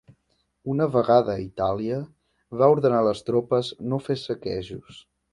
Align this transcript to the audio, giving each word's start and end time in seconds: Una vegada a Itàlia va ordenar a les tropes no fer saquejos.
Una 0.75 0.85
vegada 0.93 1.33
a 1.33 1.41
Itàlia 1.41 1.99
va 2.61 2.69
ordenar 2.75 3.01
a 3.01 3.05
les 3.09 3.21
tropes 3.27 3.69
no 3.91 4.01
fer 4.07 4.17
saquejos. 4.23 4.99